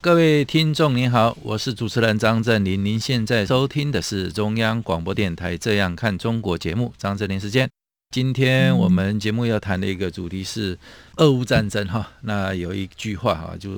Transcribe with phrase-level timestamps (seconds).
[0.00, 2.84] 各位听众您好，我是主持人张振林。
[2.84, 7.68] 您现在收听的是中央广播电台《这样看中国》节目，张振林时间。
[8.14, 10.78] 今天我们节目要谈的一个主题是
[11.16, 12.12] 俄乌战争哈。
[12.20, 13.70] 那有一句话哈，就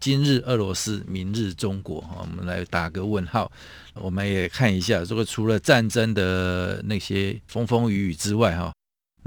[0.00, 2.16] 今日俄罗斯，明日中国哈。
[2.20, 3.52] 我们来打个问号。
[3.92, 8.72] 我们也看一下，这个除了战争的那些风风雨雨之外哈。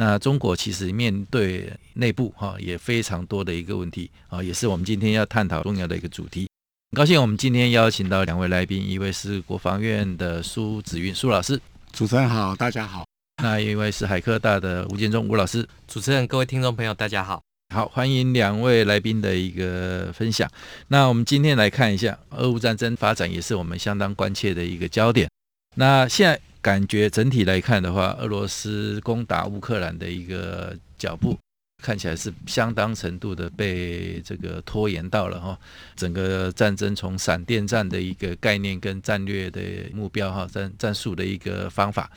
[0.01, 6.49] 那中国其实面对内部哈也非常多的一个问题啊，也是我们今天要探讨重要的一个主题。
[6.89, 11.61] 很高兴我们今天邀请到两位来宾，一位是国防院的苏子云苏老师，
[11.93, 13.05] 主持人好，大家好。
[13.43, 17.39] 那一位是海科大的吴建中吴老师，主持人各位听众朋友大家好，
[17.71, 20.49] 好欢迎两位来宾的一个分享。
[20.87, 25.29] 那我们今天来看一下俄乌战争发展，也是我们相当关切的一个焦点。
[25.75, 26.41] 那现在。
[26.61, 31.37] 感觉整体来看的话，俄罗斯攻打乌克兰的一个脚步
[31.81, 35.57] 看起来是相当程度的被这个拖延到了哈。
[35.95, 39.61] 整个战争从闪电战的一个概念跟战略的
[39.93, 42.11] 目标哈战战术的一个方法。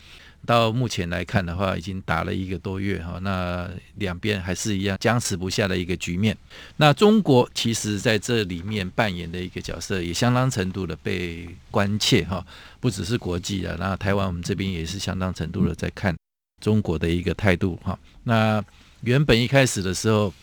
[0.45, 6.37] 到目前来看的话，已经打了一个多月哈，那两边还是一样僵持不下的一个局面。
[6.77, 12.45] 那中国其实在这里面扮演的一个角色，也相当程度的被关切哈，
[12.79, 16.15] 不只是国际的，那台湾我们这边也是相当程度的在看
[16.61, 17.97] 中国的一个态度哈。
[18.23, 18.63] 那
[19.01, 20.33] 原本一开始的时候，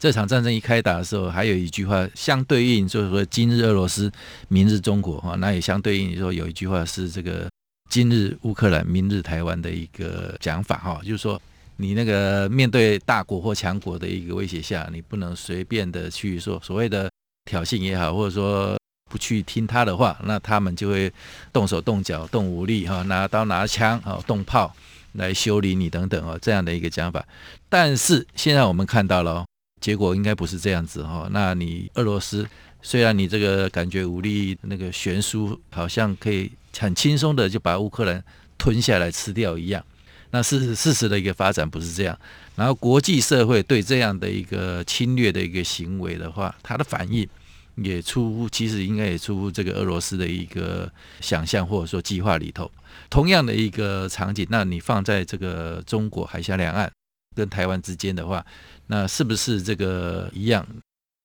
[0.00, 4.10] 这场战争一开打的时候，还有一句话相对应，就是说今日俄罗斯，
[4.48, 7.48] 明日中国哈，那也相对应说有一句话是这个。
[7.94, 11.40] 今日乌克兰，明日台湾的一个讲法哈，就是说
[11.76, 17.08] 你那个面对大国或强国的一个威胁下，你不能随便的去说所谓的
[17.44, 18.76] 挑衅也好，或者说
[19.08, 21.08] 不去听他的话，那他们就会
[21.52, 24.74] 动手动脚、动武力哈，拿刀拿枪哈，动炮
[25.12, 27.24] 来修理你等等哦，这样的一个讲法。
[27.68, 29.46] 但是现在我们看到了，
[29.80, 31.28] 结果应该不是这样子哈。
[31.30, 32.44] 那你俄罗斯
[32.82, 36.50] 虽然你这个感觉武力那个悬殊，好像可以。
[36.78, 38.22] 很轻松的就把乌克兰
[38.58, 39.84] 吞下来吃掉一样，
[40.30, 42.18] 那事事实的一个发展不是这样。
[42.56, 47.28] 然后国际社会对这样的一个侵略的一个行为的话，它的反应
[47.76, 50.90] 也出乎，其实应该也出乎这个俄罗斯的一个
[51.20, 52.70] 想象或者说计划里头。
[53.10, 56.90] 同样的一个场景，那你放在这个中国海峡两岸
[57.34, 58.44] 跟台湾之间的话，
[58.86, 60.64] 那是不是这个一样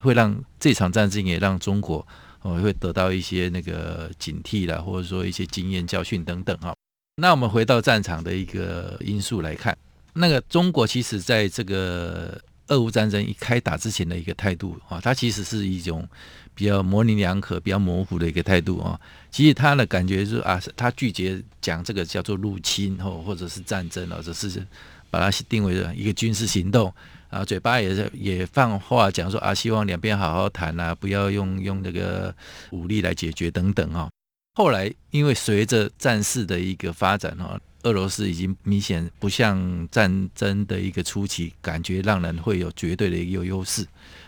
[0.04, 2.06] 会让这场战争也让中国？
[2.42, 6.74] 我会得到一些那个警惕啦，或者说一些经验教训等等哈。
[7.22, 9.78] 那我们回到战场的一个因素来看，
[10.14, 16.08] 那个中国其实在这个俄乌战争一开打之前的一个态度啊，它其实是一种
[16.56, 19.00] 比较模棱两可、比较模糊的一个态度啊。
[19.30, 24.66] 其实他的感觉是啊，他拒绝讲这个叫做入侵或或者是战争啊，只是
[25.10, 26.94] 把它定为一个军事行动。
[27.29, 32.35] 啊，嘴巴也是也放话讲说啊，希望两边好好谈啊，不要用用这个
[32.72, 34.09] 武力来解决等等啊。
[34.56, 43.85] 后来因为随着战事的一个发展啊，俄罗斯已经明显不像战争的一个初期，感觉让人会有绝对的一个优势。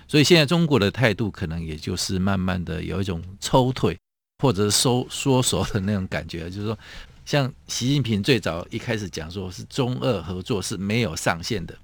[0.08, 3.98] 所以现在中国的态度可能也就是慢慢的有一种抽退
[4.44, 6.80] 或者收缩手的那种感觉，就是说，
[7.26, 11.76] 像习近平最早一开始讲说是中俄合作是没有上限的。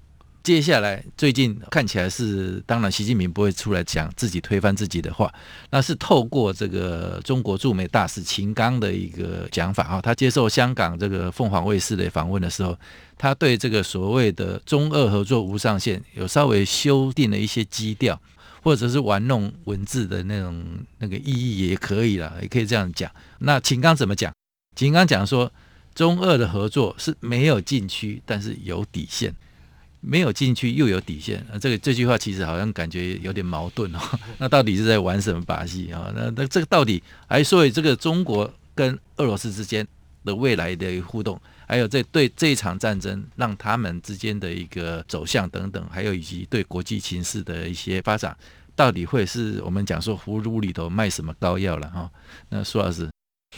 [0.42, 5.30] 接下来最近看起来是，当然习近平不会出来讲自己推翻自己的话，
[5.70, 12.74] 那是透过这个中国驻美大使秦刚的一个讲法啊，他接受香港这个凤凰卫视的访问的时候，
[13.18, 18.18] 他对这个所谓的中俄合作无上限有稍微修订了一些基调，
[18.62, 20.64] 或者是玩弄文字的那种
[20.98, 23.10] 那个意义也可以了，也可以这样讲。
[23.40, 24.32] 那秦刚怎么讲？
[24.74, 25.52] 秦刚讲说，
[25.94, 29.34] 中俄的合作是没有禁区，但是有底线。
[30.00, 33.98] 没有进去又有底线，啊，这个这句话其实好像感觉有点矛盾哦。
[34.38, 36.12] 那到底是在玩什么把戏啊？
[36.14, 39.86] 那那这个到底还所以这个中国跟俄罗斯之间
[40.24, 48.36] 的未来的互动，还有这对这一场战争让他们之间的一个走向等等，还有以及对国际情势的一些发展，
[48.76, 52.10] 到底会是我们讲说葫芦里头卖什么膏药了哈？
[52.50, 53.08] 那苏老师。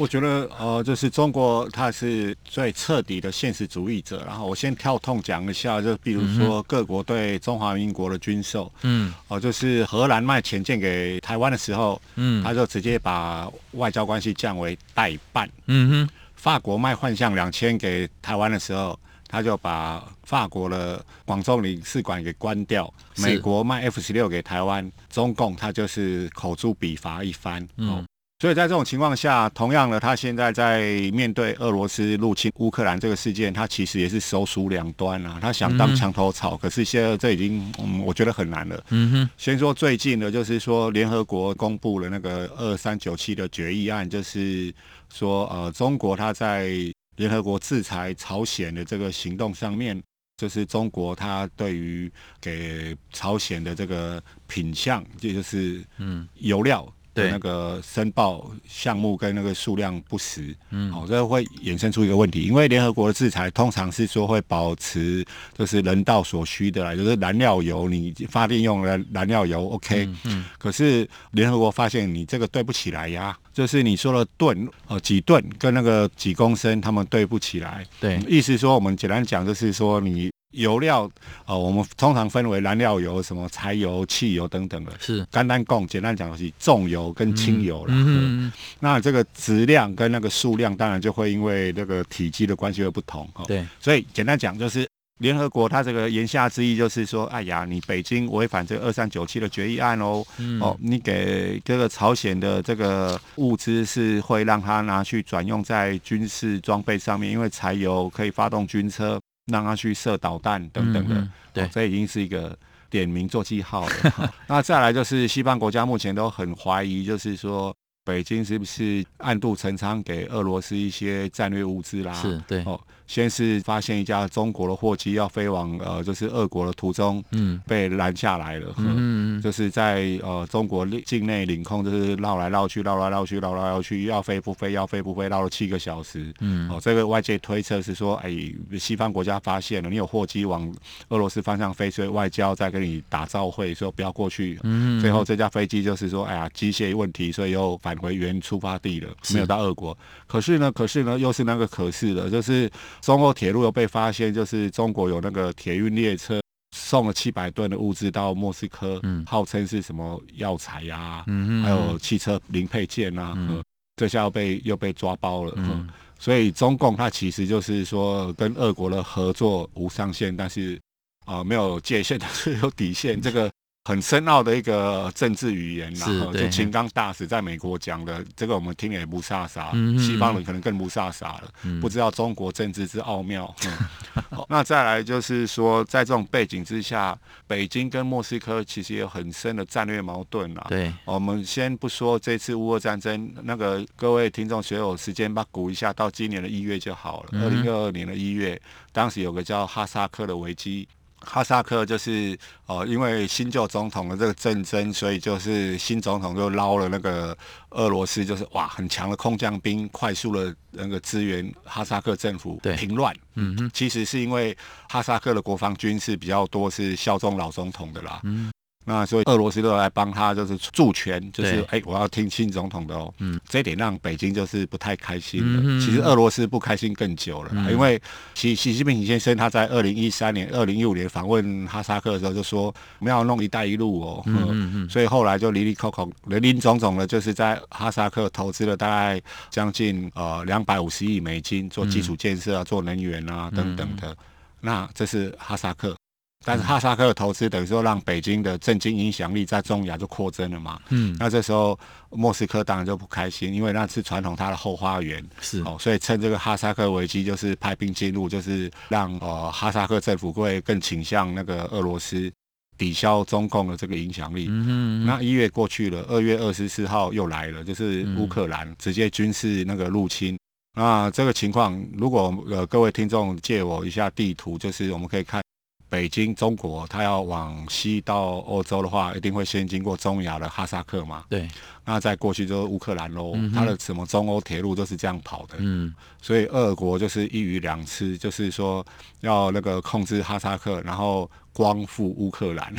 [0.00, 4.25] 我觉得呃，就是中国它是最彻底的现实主义者。
[4.26, 18.99] 然后我先跳痛讲一下，就比如说各国对中华民国的军售，嗯，哦、呃，就是荷兰卖潜舰给台湾的时候，嗯，他就直接把外交关系降为代办，嗯哼，法国卖幻象两千给台湾的时候，
[19.29, 22.91] 他就把法国的广州领事馆给关掉。
[23.19, 27.69] 美国卖 F 十六给台湾，中共他就是口诛笔伐一番。
[27.76, 28.02] 嗯。
[28.40, 30.81] 所以在这种情况下，同样的，他现在在
[31.12, 35.38] 面对俄罗斯入侵乌克兰这个事件，他其实也是手鼠两端啊。
[35.42, 38.82] 他想当墙头草，嗯、可是现在这已经，嗯，我觉得很难了。
[38.88, 39.31] 嗯哼。
[39.37, 44.72] 先说最近的，就是说联合国公布了那个二三九七的决议案，就是
[45.12, 46.70] 说，呃，中国他在
[47.16, 50.02] 联合国制裁朝鲜的这个行动上面，
[50.38, 52.10] 就是中国他对于
[52.40, 56.90] 给朝鲜的这个品相，也就是嗯油料。
[57.14, 57.30] 对。
[57.30, 65.24] 那个申报项目跟那个数量不实，嗯，好、哦，这会衍生出一个问题，因为联合国的制裁通常是说会保持
[65.56, 80.29] 就是人道所需的啦，就是燃料油你发电用燃燃料油，OK，嗯，嗯，可是联合国发现你这个对不起来呀，就是你说的吨呃几吨跟那个几公升，他们对不起来，对，意思说我们简单讲就是说你。
[80.52, 81.08] 油料，
[81.47, 84.93] 呃，我们通常分为燃料油、什么柴油、汽油等等的。
[84.99, 87.93] 是，简单供，简单讲就是重油跟轻油了。
[87.94, 88.52] 嗯嗯。
[88.81, 93.29] 那这个质量跟那个数量，当然就会因为那个体积的关系而不同。
[93.47, 93.64] 对。
[93.79, 94.88] 所以简单讲，就是
[95.19, 100.25] 联合国它这个言下之意就是说，哎呀，你北京违反这个二三九七的决议案哦。
[100.38, 100.61] 嗯。
[100.61, 109.20] 哦，你给这个朝鲜的这个物资是会让他拿去转用在军事装备上面，因为柴油可以发动军车。
[109.50, 112.56] 让他去射导弹等等的，嗯、对、哦，这已经是一个
[112.88, 114.32] 点名做记号了。
[114.49, 117.75] 那再来就是西方国家目前都很怀疑，就是说
[118.05, 122.12] 北京是不是暗度陈仓给俄罗斯一些战略物资啦？
[122.14, 122.81] 是对哦。
[123.10, 138.32] 先是发现一架中国的货机要飞往呃，就是俄国的途中，嗯，被拦下来了，嗯，就是在呃中国境内领空，就是绕来绕去，绕来绕去，绕来绕去，要飞不飞，要飞不飞，绕了七个小时，嗯，哦，这个外界推测是说，哎，
[138.78, 140.72] 西方国家发现了你有货机往
[141.08, 149.98] 俄罗斯方向飞，所以外交在跟你打照会，说不要过去，嗯，最后这架飞机就是说，哎呀，机械问题，所以又返回原出发地了，没有到俄国。
[150.28, 152.70] 可是呢，可是呢，又是那个可是的，就是。
[153.00, 156.41] 中欧铁路又被发现，就是中国有那个铁运列车
[156.76, 163.62] 送了七百吨的物资到莫斯科，嗯，号称是什么药材呀、啊，嗯，还有汽车零配件啊，嗯，
[163.97, 165.88] 这下又被又被抓包了，嗯，
[166.19, 170.81] 所以中共它其实就是说跟俄国的合作无上限，但是
[171.25, 173.50] 啊、呃、没有界限，但是有底线，这个。
[173.90, 183.52] 很深奥的一个政治语言，然后就秦刚大使在美国讲的，这个我们听也不飒飒，嗯、西方人可能更不飒飒了，嗯、不知道中国政治之奥妙。
[183.66, 190.66] 嗯、 那再来就是说，在这种背景之下，北京跟莫斯科其实也有很深的战略矛盾啊。
[190.69, 197.42] 对，我们先不说这次乌俄战争，那个各位听众学有时间把鼓一下，到今年的一月就好了。
[197.42, 198.60] 二零二二年的一月，
[198.92, 200.87] 当时有个叫哈萨克的危机。
[201.20, 207.37] 哈萨克就是哦，因为新旧总统的这个战争，所以就是新总统就捞了那个
[207.70, 213.14] 俄罗斯，就是哇很强的空降兵，快速的那个支援哈萨克政府平乱。
[213.34, 214.56] 嗯哼，其实是因为
[214.88, 218.20] 哈萨克的国防军是比较多是效忠老总统的啦。
[218.25, 218.50] 嗯。
[218.86, 223.12] 那所以俄罗斯都来帮他，就是助权，就是哎、欸，我要听新总统的哦。
[223.18, 225.60] 嗯，这点让北京就是不太开心的。
[225.62, 228.00] 嗯、其实俄罗斯不开心更久了，嗯、因为
[228.34, 234.22] 习习近平先生他在二零一三年、二零一五年访问哈萨克的时候就说，我们要弄“一带一路”哦。
[234.26, 234.88] 嗯嗯嗯。
[234.88, 239.20] 所以后来就零零口口、林林总总的，就是在哈萨克投资了大概
[239.50, 244.10] 将近呃两百五十亿美金做基础建设啊，嗯、做能源啊等等的。
[244.10, 244.16] 嗯、
[244.62, 245.94] 那这是哈萨克。
[246.42, 250.80] 但是哈萨克的投资等于说让北京的政经影响力在中亚就扩增了嘛。
[250.88, 251.78] 嗯，那这时候
[252.11, 255.23] 莫斯科当然就不开心，因为那是传统它的后花园。
[255.42, 262.32] 是哦，所以趁这个哈萨克危机，就是派兵进入，就是让呃哈萨克政府会更倾向那个俄罗斯，
[262.78, 264.47] 抵消中共的这个影响力。
[264.49, 265.06] 嗯哼嗯哼。
[265.06, 270.38] 那一月过去了，二月二十四号又来了，就是乌克兰直接军事那个入侵。
[270.75, 275.42] 那这个情况，如果呃各位听众借我一下地图，就是我们可以看。
[275.90, 281.25] 北京，中国，他要往西到欧洲的话，一定会先经过中亚的哈萨克嘛？
[281.28, 281.49] 对。
[281.85, 283.32] 那再过去就是乌克兰喽。
[283.35, 285.56] 嗯、哼他的什么中欧铁路都是这样跑的。
[285.59, 285.92] 嗯。
[286.23, 288.87] 所以俄国就是一鱼两吃，就是说
[289.20, 292.73] 要那个控制哈萨克，然后光复乌克兰。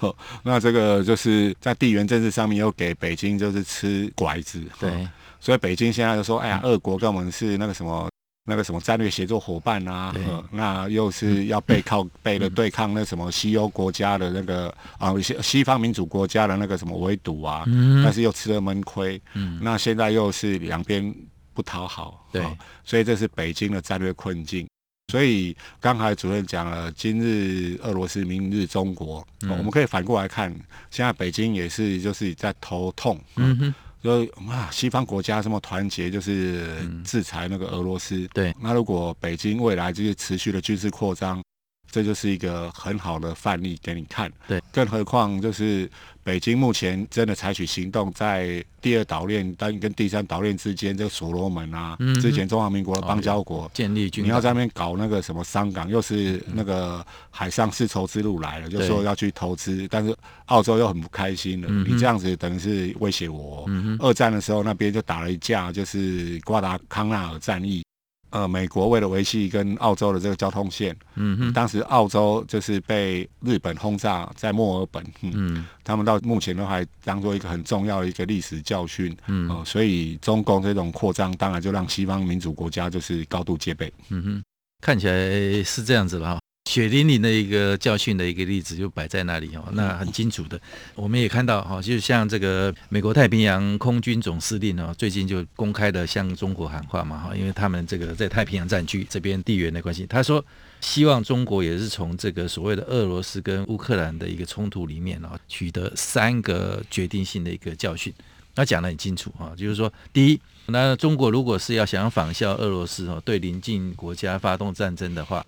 [0.00, 4.62] 嗯、 那这个就是在地缘政治上面又给北京就是吃拐子。
[4.78, 5.08] 对。
[5.40, 8.08] 所以北京现在就说：“哎呀，俄国跟我们是那个什么。”
[8.44, 10.22] 那个什么战略协作伙伴啊，对。
[10.50, 19.20] 那又是要背靠 背的对抗那什么西欧国家的那个啊西西方民主国家的那个什么围堵啊，嗯、但是又吃了闷亏。
[19.34, 21.14] 嗯、那现在又是两边
[21.52, 22.42] 不不讨好，对，
[22.84, 24.66] 所以这是北京的战略困境。
[25.12, 30.50] 所以刚才主任讲了，今日俄罗斯，明日中国，嗯、我们可以反过来看，
[30.90, 36.66] 现在北京也是就是在头痛，嗯哼，就啊，西方国家这么团结，就是
[37.04, 41.42] 制裁那个俄罗斯，对，那如果北京未来就是持续的军事扩张。
[41.90, 45.90] 这就是一个很好的范例给你看，对，更何况就是
[46.22, 60.14] 北京目前真的采取行动，在第二岛链但跟第三岛链之间，这个所罗门啊，嗯、之前中华民国的邦交国、哦、建立军，你要在那边搞那个什么商港，又是那个海上丝绸之路来了，嗯、就说要去投资，但是
[60.46, 63.64] 澳洲又很不开心了，嗯、你这样子等于是威胁我。
[63.68, 67.82] 嗯、二战的时候那边就打了一架，就是瓜达康纳尔战役。
[68.30, 75.66] 呃，美国为了维系跟澳洲的这个交通线，嗯哼，当时澳洲就是被日本轰炸在墨尔本，嗯，嗯。
[75.82, 84.42] 他们到目前都还当做一个很重要的一个历史教训，嗯、呃，所以中共这种扩张，当然就让西方民主国家就是高度戒备，嗯哼，
[84.80, 86.38] 看起来是这样子吧。
[86.70, 90.60] 血淋淋的一个教训的一个例子就摆在那里哦，那很清楚的，
[90.94, 100.44] 我们也看到哈，就像这个美国太平洋空军总司令哦，最近就公开的向中国喊话嘛哈，因为他们这个在太平洋战区这边地缘的关系，他说
[100.80, 108.14] 希望中国也是从这个所谓的俄罗斯跟乌克兰的一个冲突里面啊，取得三个决定性的一个教训，
[108.54, 115.44] 他讲得很清楚啊，就是说第一，那中国如果是要想仿效俄罗斯哦，对邻近国家发动战争的话。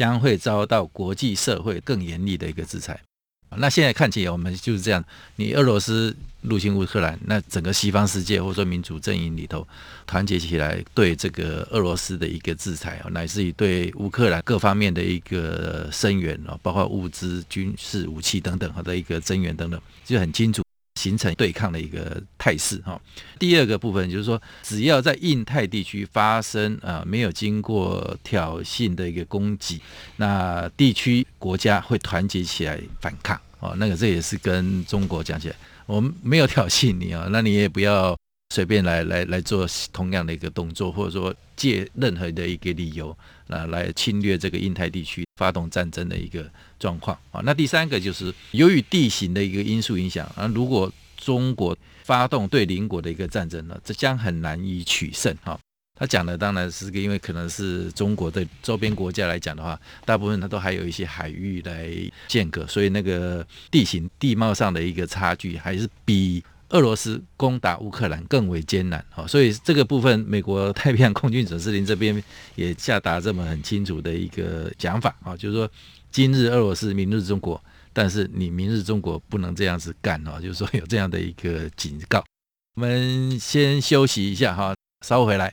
[0.00, 2.98] 将会遭到国际社会更严厉的一个制裁。
[3.58, 5.04] 那现在看起来，我们就是这样：
[5.36, 9.68] 你俄罗斯入侵乌克兰，那整个西方世界或者说民主阵营里头
[10.06, 20.62] 团结起来，对这个俄罗斯的一个制裁，乃至于对乌克兰各方面的一个声援哦，包括物资、军事武器等等的一个增援等等，就很清楚。
[21.00, 23.00] 形成对抗的一个态势哈。
[23.38, 29.80] 第二个部分就是说，只要在印太地区发生啊没有经过挑衅的一个攻击，
[30.16, 33.74] 那地区国家会团结起来反抗哦。
[33.78, 38.14] 那个这也是跟中国讲起来，我们没有挑衅你啊，那你也不要
[38.50, 43.16] 随便来来来做同样的一个动作，或者说借任何的一个理由
[43.48, 47.40] 啊来侵略这个印太地区，发动战争的一个状况啊。
[47.44, 55.58] 那第三个就是由于地形的一个因素影响啊，如果中国发动对邻国的一个战争呢，这将很难以取胜哈。
[55.98, 61.90] 他讲的当然是，因为可能是中国的周边国家来讲的话，大部分它都还有一些海域来
[62.26, 69.26] 间隔，所以那个地形地貌上的一个差距，还是比俄罗斯攻打乌克兰更为艰难哈。
[69.26, 72.20] 所以这个部分，美国太平洋空军总司令这边
[72.56, 75.70] 也下达这么很清楚的一个讲法啊，就是说
[76.10, 77.62] 今日俄罗斯，明日中国。
[77.92, 82.24] 但是你明日中国不能这样子干哦， 就是说有这样的一个警告。
[82.76, 84.74] 我们先休息一下哈，
[85.04, 85.52] 稍后回来。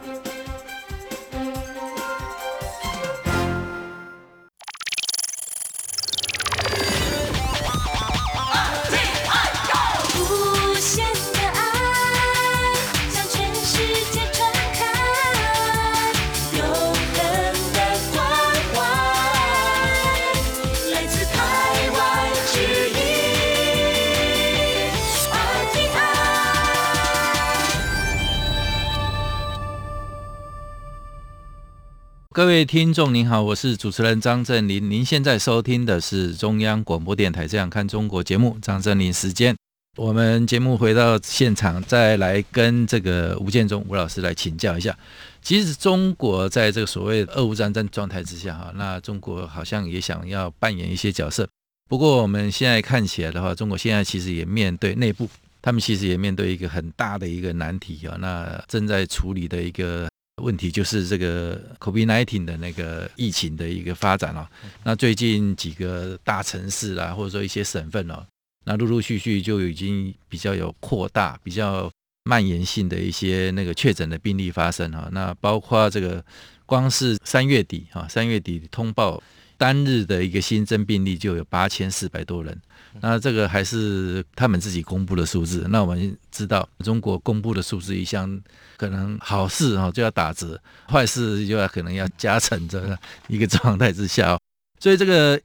[32.33, 34.89] 各位听众您好，我是主持人张振林。
[34.89, 39.53] 您现在收听的是中央广播电台《这样看中国》节目，张振林时间。
[39.97, 44.97] 我们节目回到现场，再来跟这个吴建忠吴老师来请教一下。
[45.41, 51.45] 其实中国在这个所谓俄乌战争状态之下，哈，那中国好像也想要扮演一些角色。
[51.89, 55.27] 不过我们现在看起来的话，中国现在其实也面对内部，
[55.61, 58.15] 他们其实也面对一个很大的一个难题啊。
[58.21, 60.07] 那正在处理的一个。
[60.41, 64.49] 问题就是这个 COVID-19 的那个疫情的一个发展了。
[64.83, 68.25] 那最近几个大城市啦，或者说一些省份哦，
[68.65, 71.89] 那陆陆续续就已经比较有扩大、比较
[72.23, 75.07] 蔓延性的一些那个确诊的病例发生哈。
[75.11, 76.23] 那包括这个，
[76.65, 79.21] 光是三月底哈，三月底通报
[79.57, 82.59] 单日的一个新增病例就有八千四百多人。
[82.99, 85.65] 那这个还是他们自己公布的数字。
[85.69, 88.41] 那我们知道，中国公布的数字一向
[88.75, 94.39] 可能好事哈就要打折，坏事就要可能要加成这一个状态之下哦。
[94.79, 95.39] 所以这个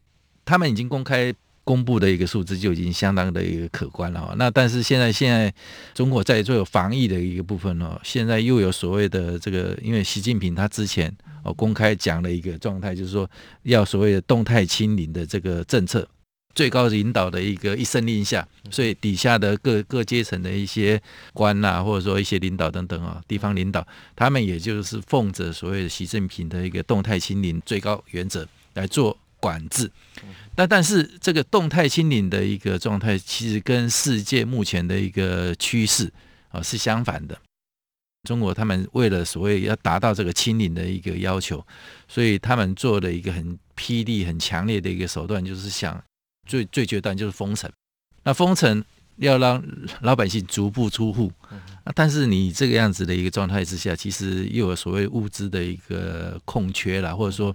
[0.45, 4.35] 他们已经公开公布的一个数字就已经相当的一个可观了哦。
[4.37, 5.53] 那但是现在现在
[5.95, 13.31] 中国在做防疫的一个部分哦，现在又有所谓的这个，因为习近平他之前哦公开讲了一个状态，就是说
[13.63, 16.09] 要所谓的动态清零的这个政策。
[16.57, 21.01] 最高领导的一个一声令下，所以底下的各各阶层的一些
[21.35, 23.87] 官呐、啊，或者说一些领导等等啊，地方领导，
[24.17, 29.91] 他们也就是奉着所谓的习近平的一个动态清零最高原则来做管制。
[30.57, 36.11] 那但是这个动态清零的一个状态，其实跟世界目前的一个趋势
[36.49, 37.39] 啊是相反的。
[38.27, 41.63] 中国他们为了所谓要达到这个清零的一个要求，
[42.09, 46.03] 所以他们做了一个很霹雳、很强烈的一个手段，就是想。
[46.47, 47.71] 最最决断就是封城，
[48.23, 48.83] 那封城
[49.17, 49.63] 要让
[50.01, 51.33] 老百姓足不出户，
[51.85, 57.55] 那但是你这个样子的一个状态之下，其实又有所谓物资的一个空缺啦，或者说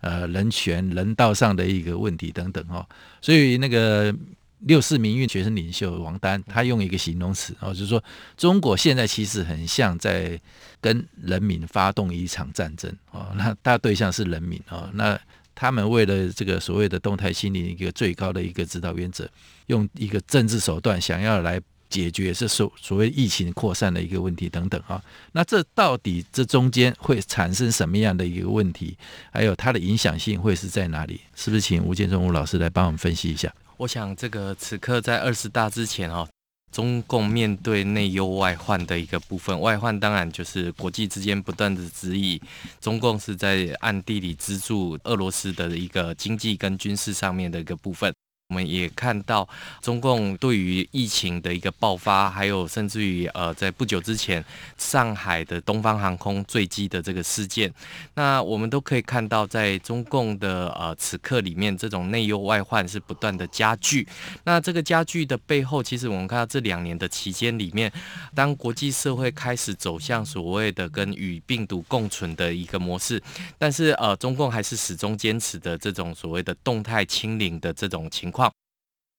[0.00, 2.86] 呃人权人道上的一个问题等等哦，
[3.20, 4.14] 所以那个
[4.60, 8.02] 六四民运学生领袖王丹他用一个形容词哦，就是说
[8.36, 10.40] 中国现在其实很像在
[10.80, 15.20] 跟人民发动一场战争哦，那他对象是人民哦，那。
[15.54, 19.28] 他们为了这个所谓的动态心理一个最高的一个指导原则，
[19.66, 28.96] 用一个政治手段想要来解决这所所谓疫情扩散的一个问题等等啊，那这到底这中间会产生什么样的一个问题？
[29.30, 31.20] 还有它的影响性会是在哪里？
[31.34, 33.52] 是不是请吴建忠吴老师来帮我们分析一下？
[33.76, 36.26] 我想这个此刻在二十大之前哦。
[36.72, 42.40] 中共面对内忧外患的一个部分，外患当然就是国际之间不断的质疑，
[42.80, 48.12] 中共是在暗地里资助俄罗斯的一个经济跟军事上面的一个部分。
[48.52, 49.48] 我们也看到
[49.80, 54.44] 中共对于疫情的一个爆发，还有甚至于呃，在不久之前
[54.76, 57.72] 上海的东方航空坠机的这个事件，
[58.12, 64.06] 那我们都可以看到，在中共的呃此刻里面，这种内忧外患是不断的加剧。
[64.44, 67.90] 那这个加剧的背后，其实我们看到这两年的期间里面，
[68.34, 73.18] 当国际社会开始走向所谓的跟与病毒共存的一个模式，
[73.56, 78.41] 但是呃，中共还是始终坚持的这种所谓的动态清零的这种情况。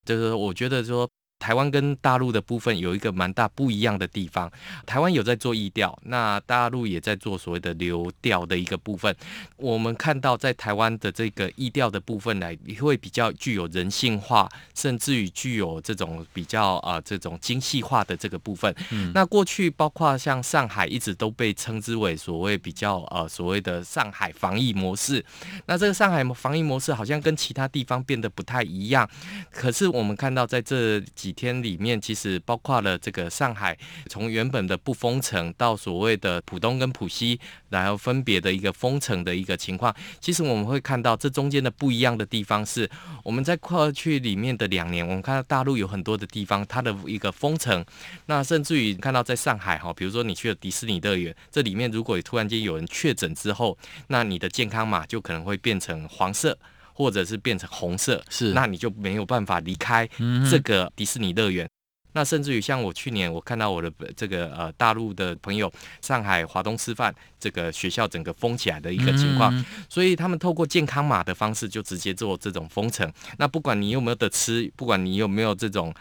[0.05, 1.09] 就是我觉得说。
[1.43, 4.49] 台湾跟大陆的部分有一个蛮大不一样的地方，
[4.85, 9.13] 台湾有在做疫调，那大陆也在做所谓的流调的一个部分。
[9.57, 18.73] 我们看到在台湾的这个疫调的部分来，会比较具有人性化，甚至于具有这种比较啊、呃、这种精细化的这个部分。
[18.91, 25.21] 嗯、那过去包括像上海一直都被称之为所谓比较呃所谓的上海防疫模式。
[25.65, 29.09] 那这个上海防疫模式好像跟其他地方变得不太一样，
[29.51, 39.93] 可是我们看到在这几天里面其实包括了这个上海，从原本的不封城到所谓的浦东跟浦西，然后分别的一个封城的一个情况。
[40.21, 42.89] 其实我们会看到这中间的不一样的地方是，
[43.23, 47.83] 我们在过去里面的两年，我们看到大陆有很多的地方它的一个封城，
[48.27, 56.57] 那甚至于看到在上海哈，比如说你去了迪士尼乐园，这里面如果突然间有人确诊之后，那你的健康码就可能会变成黄色。
[56.93, 60.07] 或者是变成红色，是，那你就没有办法离开
[60.49, 61.65] 这个迪士尼乐园。
[61.65, 61.69] 嗯、
[62.13, 73.11] 那甚至于像我去年，我看到我的这个呃大陆的朋友，上海华东师范这个学校整个封起来的一个情况，嗯、所以他们透过健康码的方式就直接做这种封城。
[73.37, 75.93] 那不管你有没有得吃，不管你有没有这种。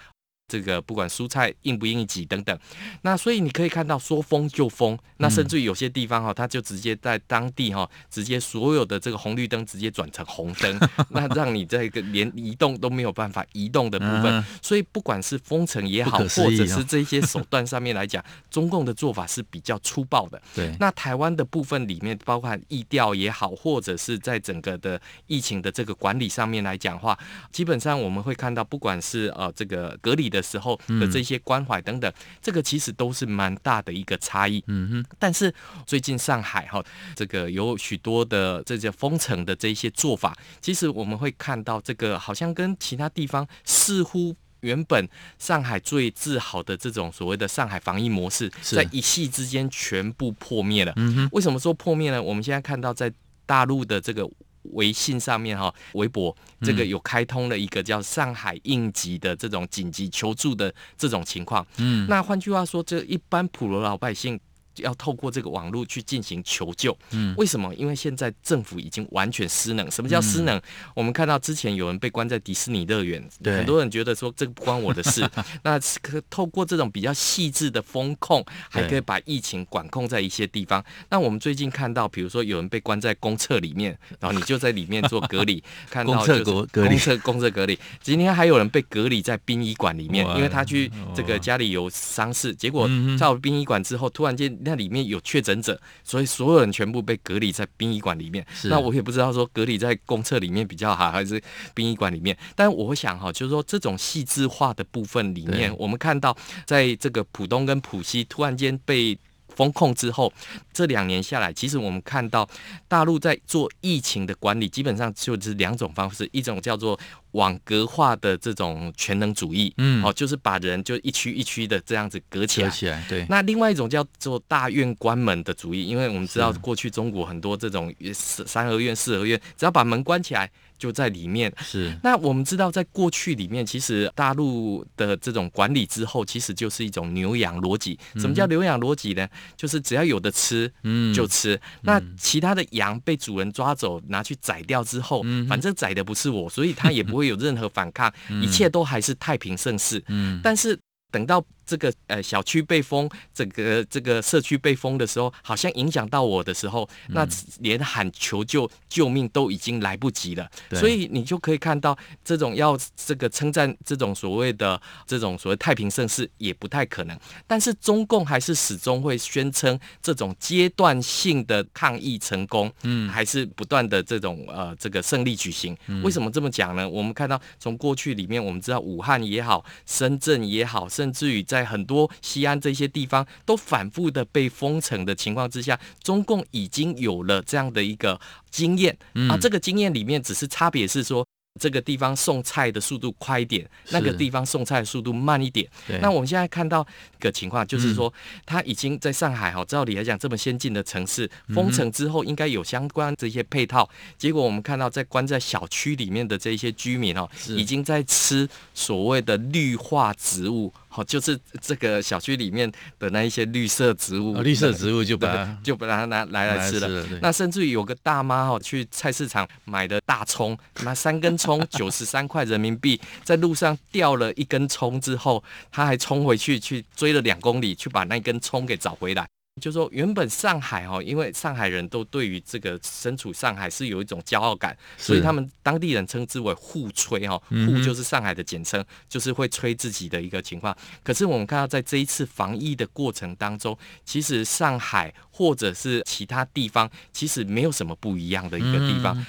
[0.53, 2.59] 这个不管蔬菜应不应应急等等。
[3.03, 10.79] 那所以你可以看到说封就封，那甚至于有些地方哈，它就直接在当地哈，直接所有的这个红绿灯直接转成红灯，
[11.11, 14.45] 那让你这个连移动都没有办法移动的部分。
[14.61, 20.41] 所以不管是封城也好，或者是这些手段上面来讲， 中共的做法是比较粗暴的。
[20.55, 27.19] 对，那台湾的部分里面，包括疫调也好，或者是在整个的疫情的这个管理上面来讲的话，
[27.53, 34.63] 基本上我们会看到，不管是呃这个隔离的时候的这些关怀等等，这个其实都是蛮大的一个差异。
[34.67, 35.05] 嗯哼。
[35.19, 35.53] 但是
[35.87, 50.93] 最近上海哈，这个有许多的这些封城的这些做法，其实我们会看到，这个好像跟其他地方似乎原本上海最自豪的这种所谓的上海防疫模式，在一夕之间全部破灭了。
[50.97, 51.29] 嗯哼。
[51.33, 52.23] 为什么说破灭呢？
[52.23, 53.13] 我们现在看到在
[53.47, 54.29] 大陆的这个。
[54.63, 61.67] 微信上面哈，微博这个有开通了一个叫“上海应急”的这种紧急求助的这种情况。
[61.79, 64.41] 嗯，那换句话说，这一般普罗老百姓。
[64.77, 67.75] 要透过这个网络去进行求救，嗯，为什么？
[67.75, 69.91] 因为现在政府已经完全失能。
[69.91, 70.57] 什么叫失能？
[70.57, 70.63] 嗯、
[70.97, 75.29] 我们看到之前有人被关在迪士尼乐园，对，很多人觉得说这个不关我的事。
[75.63, 80.83] 那可透过这种比较细致的风控，还可以把疫情管控在一些地方。
[81.11, 87.79] 那我们最近看到，比如说有人被关在公厕里面，然后你就在里面做隔离， 看到就是公厕公厕隔离。
[88.01, 94.53] 今天还有人被隔离在殡仪馆里面，因为他去这个家里有丧事，结果到殡仪馆之后，突然间。
[94.65, 98.47] 那里面有确诊者，所以所有人全部被隔离在殡仪馆里面。
[98.65, 101.43] 那我也不知道说隔离在公厕里面比较好，还是
[101.75, 102.37] 殡仪馆里面。
[102.55, 109.19] 但我想哈，就是说这种细致化的部分里面，我们看到在这个浦东跟浦西突然间被。
[109.57, 110.33] 封控之后，
[110.73, 112.49] 这两年下来，其实我们看到
[112.89, 116.99] 大陆在做疫情的管理，基本上就是两种方式，一种叫做
[117.33, 123.27] 网格化的这种全能主义，嗯，哦，就是把人就一区一区的这样子隔起来，隔起来，对。
[123.29, 130.51] 那另外一种叫做大院关门的主义，因为我们知道过去中国很多这种三合院、四合院，只要把门关起来。
[130.83, 131.97] 就在里面是。
[132.03, 137.97] 那我们知道，在过去里面，其实大陆的这种管理之后，其实就是一种牛羊逻辑。
[138.17, 139.29] 什么叫牛羊逻辑呢？
[139.57, 141.61] 就是只要有的吃，嗯，就吃。
[141.83, 150.03] 那其他的羊被主人抓走，拿去宰掉之后，反正宰的不是我，所以他也不会有任何反抗， 一切都还是太平盛世。
[150.09, 150.77] 嗯，但是
[151.13, 151.45] 等到。
[151.65, 157.27] 这个呃小区被封，整个这个社区被封的时候，好像影响到我的时候，那
[157.61, 160.49] 连喊求救救命都已经来不及了。
[160.69, 167.19] 对所以你就可以看到，这种要这个称赞这种所谓的这种所谓太平盛世也不太可能。
[167.47, 175.77] 但是中共还是始终会宣称这种阶段性的抗疫成功，嗯，还是不断的这种呃这个胜利举行。
[176.03, 176.89] 为什么这么讲呢？
[176.89, 188.19] 我们看到从过去里面，我们知道武汉也好，深圳也好，甚至于在很多西安这些地方都反复的被封城的情况之下，中共已经有了这样的一个
[188.51, 188.97] 经验
[189.29, 189.37] 啊。
[189.37, 191.27] 这个经验里面只是差别是说，
[191.61, 195.69] 这个地方送菜的速度快一点，那个地方送菜的速度慢一点。
[196.01, 196.81] 那我们现在看到
[197.19, 198.11] 一个情况，就是说，
[198.47, 203.87] 他已经在上海哈，照理来讲这么先进的城市，封城之后应该有相关这些配套。
[204.17, 210.73] 结果我们看到，在关在小区里面的这些居民哦，已经在吃所谓的绿化植物。
[210.95, 217.07] 好，就是这个小区里面的那一些绿色植物，绿色植物就把它就把它拿来来吃了。
[217.23, 229.27] 那甚至于有个大妈哈，去菜市场买的大葱，那三根葱 九十三块人民币，在路上掉了一根葱之后，她还冲回去去追了两公里，去把那根葱给找回来。
[229.61, 240.75] 就说原本上海哈，因为上海人都对于这个身处上海是有一种骄傲感，所以他们当地人称之为“互吹”哈，沪就是上海的简称，就是会吹自己的一个情况。
[241.05, 249.27] 可是我们看到在这一次防疫的过程当中，其实上海或者是其他地方，其实没有什么不一样的一个地方。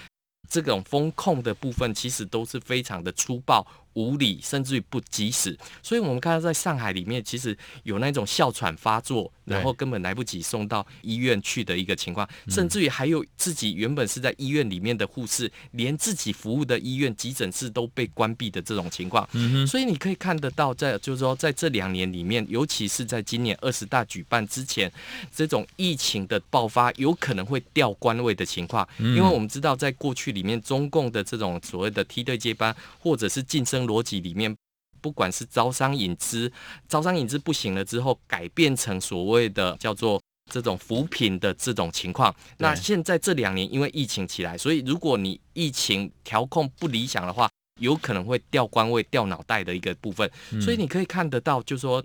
[0.49, 3.65] 这种风控的部分，其实都是非常的粗暴。
[3.93, 19.27] 无理，甚至于不及时，所以我们看到在上海里面，其实有那种哮喘发作，然后根本来不及送到医院去的一个情况，甚至于还有自己原本是在医院里面的护士，连自己服务的医院急诊室都被关闭的这种情况。
[19.67, 24.91] 所以你可以看得到，在就是说，在这两年里面，尤其是在今年二十大举办之前，
[25.31, 33.82] 这种疫情的爆发有可能会掉官位的情况，因为我们知道，在过去里面，中共的这种所谓的梯队接班或者是晋升。
[33.87, 34.55] 逻辑里面，
[35.01, 36.51] 不管是招商引资，
[36.87, 42.33] 招商引资不行了之后，改变成所谓的叫做这种扶贫的这种情况。
[42.57, 50.29] 那现在这两年因为疫情起来，所以如果你疫情调控不理想的话，有可能会掉官位、掉脑袋的一个部分。
[50.61, 52.03] 所以你可以看得到，就是说，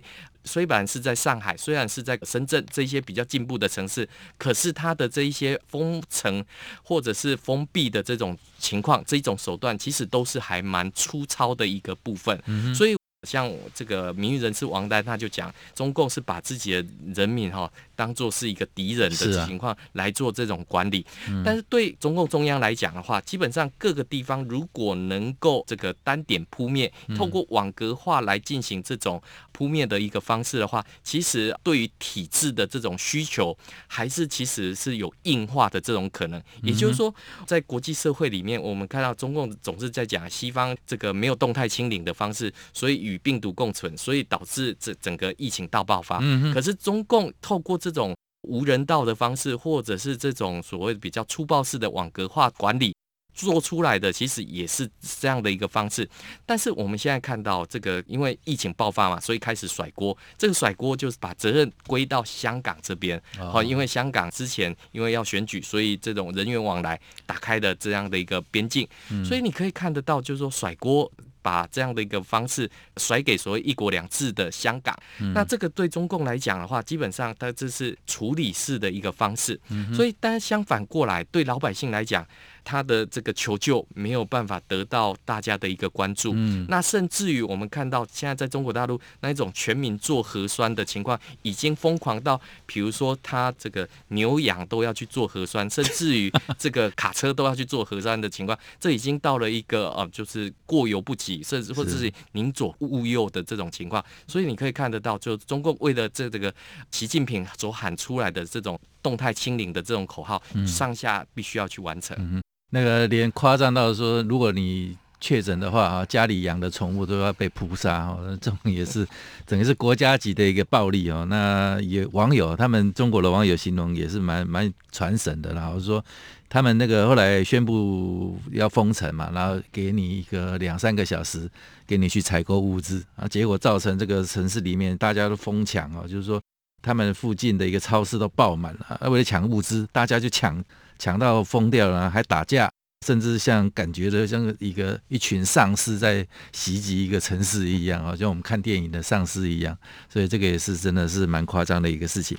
[0.48, 4.08] 虽然是在上海，虽然是在深圳这些比较进步的城市，
[4.38, 6.44] 可是它的这一些封城
[6.82, 12.42] 或者是封闭的这种情况，这一种手段，其实都是还蛮粗糙的一个部分。
[12.74, 12.96] 所以。
[13.26, 21.04] 像这个名誉人士王丹，他就讲，中共是把自己的人民哈当做是一个敌人的情况来做这种管理。
[21.44, 33.56] 但是对中共中央来讲的话，基本上各个地方如果能够这个单点扑灭，透过网格化来进行这种扑灭的一个方式的话，其实对于体制的这种需求，
[33.88, 36.40] 还是其实是有硬化的这种可能。
[36.62, 37.12] 也就是说，
[37.44, 43.08] 在国际社会里面，我们看到中共总是在讲西方这个没有动态清零的方式，所以。
[43.08, 46.20] 与病毒共存，所以导致这整个疫情大爆发。
[46.52, 52.94] 可是中共透过这种无人道的方式，或者是这种所谓比较粗暴式的网格化管理。
[53.34, 56.08] 做出来的其实也是这样的一个方式，
[56.44, 60.16] 但是我们现在看到这个，因为疫情爆发嘛，所以开始甩锅。
[60.36, 68.88] 这个甩锅就是把责任归到香港这边，好，因为香港之前因为要选举，所以这种人员往来打开的这样的一个边境，
[69.24, 71.08] 所以你可以看得到，就是说甩锅
[71.48, 74.94] 把这样的一个方式甩给所谓一国两制的香港。
[75.32, 79.58] 那这个对中共来讲的话，基本上它这是处理式的一个方式，
[79.94, 82.26] 所以但是相反过来，对老百姓来讲。
[82.68, 104.04] 他的这个求救没有办法得到大家的一个关注，嗯，那甚至于我们看到现在在中国大陆那一种全民做核酸的情况，已经疯狂到，比如说他这个牛羊都要去做核酸，甚至于这个卡车都要去做核酸的情况，这已经到了一个呃， 就是过犹不及，甚至或者是宁左勿右的这种情况。
[104.26, 106.54] 所以你可以看得到，就中共为了这这个
[106.90, 112.14] 习近平所喊出来的这种动态清零的这种口号，上下必须要去完成。
[112.20, 119.06] 嗯那个连夸张到说，如果你确诊的话啊，家里养的宠物都要被扑杀哦，这种也是
[119.46, 121.26] 整个是国家级的一个暴力哦。
[121.28, 126.04] 那也网友他们中国的网友形容也是蛮蛮传神的，然后说
[126.48, 131.50] 他们那个后来宣布要封城嘛，然后给你一个两三个小时
[131.86, 136.40] 给你去采购物资啊，结果造成这个城市里面大家都疯抢哦，就是说
[136.80, 140.62] 他们附近的一个超市都爆满了，为了抢物资，大家就抢。
[140.98, 142.70] 强到疯掉了，还打架，
[143.06, 149.76] 甚至像感觉的像一个一群丧尸在袭击一个城市一样啊，像我们看电影的丧尸一样。
[150.08, 152.36] 所以这个也是真的是蛮夸张的一个事情。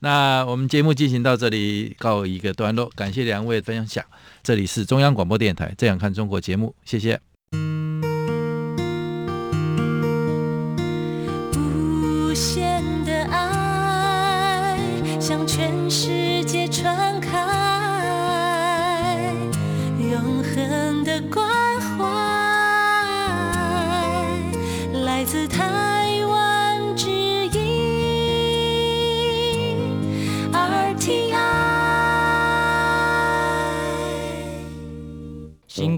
[0.00, 4.04] 那我们节目进行到这里告一个段落，感谢两位分享。
[4.42, 7.31] 这里是中央广播电台《这样看中国》节目，谢谢。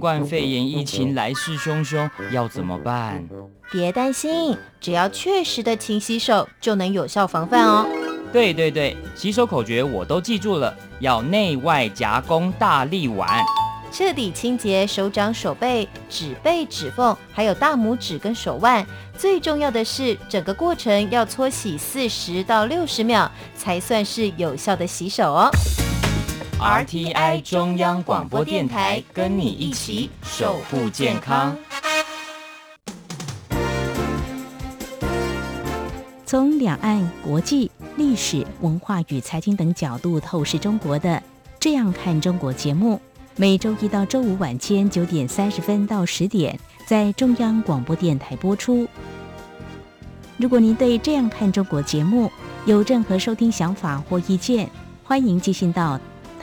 [0.05, 3.27] 冠肺炎疫情来势汹汹，要怎么办？
[3.73, 7.87] 别担心，只要确实的勤洗手，就能有效防范哦。
[8.31, 13.43] 对对对，洗手口诀我都记住了，要内外夹攻大力丸。
[13.90, 18.87] 彻底清洁手掌、手背、指背、指缝，还有大拇指跟手腕。
[19.17, 25.51] 最重要的是，整个过程要搓洗四十到六十秒，才算是有效的洗手哦。
[26.64, 31.55] RTI 中央广播电台，跟你一起守护健康。
[36.24, 41.22] 从两岸、国际、历史、文化与财经等角度透视中国的，
[41.61, 42.98] 这样看中国节目。
[43.37, 48.88] 每周一到周五晚间九点三十分到十点，在中央广播电台播出。
[50.38, 52.33] 如果您对这样看中国节目
[52.64, 54.66] 有任何收听想法或意见，
[55.03, 56.00] 欢迎寄信到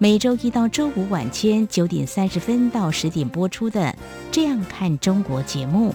[0.00, 3.80] 每周一到周五晚间九点三十分到十点播出的
[4.30, 5.92] 《这样看中国》节目。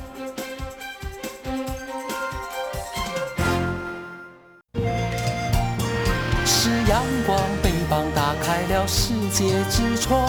[6.46, 10.20] 是阳光，翅膀打开了世界之窗；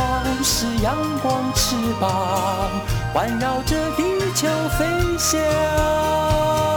[0.45, 2.71] 是阳光，翅膀
[3.13, 4.05] 环绕着地
[4.37, 4.47] 球
[4.79, 4.87] 飞
[5.19, 6.74] 翔。